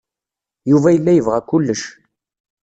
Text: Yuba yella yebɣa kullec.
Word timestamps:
Yuba 0.69 0.89
yella 0.91 1.11
yebɣa 1.13 1.39
kullec. 1.49 1.83